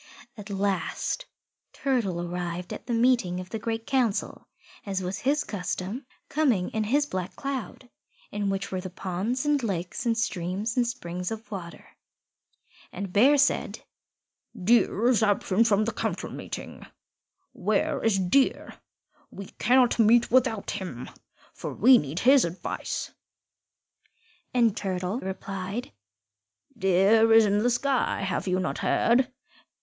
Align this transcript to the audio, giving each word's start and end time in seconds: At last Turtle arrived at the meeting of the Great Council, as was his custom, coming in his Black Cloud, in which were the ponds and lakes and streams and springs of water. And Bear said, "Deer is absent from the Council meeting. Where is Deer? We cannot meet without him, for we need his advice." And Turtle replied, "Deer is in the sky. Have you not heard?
At 0.35 0.49
last 0.49 1.27
Turtle 1.73 2.19
arrived 2.19 2.73
at 2.73 2.87
the 2.87 2.93
meeting 2.95 3.39
of 3.39 3.51
the 3.51 3.59
Great 3.59 3.85
Council, 3.85 4.47
as 4.83 5.03
was 5.03 5.19
his 5.19 5.43
custom, 5.43 6.07
coming 6.27 6.71
in 6.71 6.85
his 6.85 7.05
Black 7.05 7.35
Cloud, 7.35 7.87
in 8.31 8.49
which 8.49 8.71
were 8.71 8.81
the 8.81 8.89
ponds 8.89 9.45
and 9.45 9.61
lakes 9.61 10.03
and 10.07 10.17
streams 10.17 10.75
and 10.75 10.87
springs 10.87 11.29
of 11.29 11.51
water. 11.51 11.87
And 12.91 13.13
Bear 13.13 13.37
said, 13.37 13.81
"Deer 14.59 15.07
is 15.07 15.21
absent 15.21 15.67
from 15.67 15.85
the 15.85 15.93
Council 15.93 16.31
meeting. 16.31 16.83
Where 17.51 18.03
is 18.03 18.17
Deer? 18.17 18.79
We 19.29 19.49
cannot 19.59 19.99
meet 19.99 20.31
without 20.31 20.71
him, 20.71 21.11
for 21.53 21.75
we 21.75 21.99
need 21.99 22.21
his 22.21 22.43
advice." 22.43 23.11
And 24.51 24.75
Turtle 24.75 25.19
replied, 25.19 25.91
"Deer 26.75 27.31
is 27.31 27.45
in 27.45 27.59
the 27.59 27.69
sky. 27.69 28.21
Have 28.21 28.47
you 28.47 28.59
not 28.59 28.79
heard? 28.79 29.31